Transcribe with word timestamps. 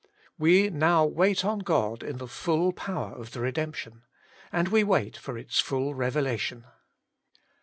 We 0.39 0.71
now 0.71 1.05
wait 1.05 1.45
on 1.45 1.59
God 1.59 2.01
in 2.01 2.17
the 2.17 2.27
full 2.27 2.73
power 2.73 3.11
of 3.13 3.33
the 3.33 3.39
redemption: 3.39 4.01
and 4.51 4.67
we 4.69 4.83
wait 4.83 5.15
for 5.15 5.37
its 5.37 5.59
full 5.59 5.93
revelation. 5.93 6.65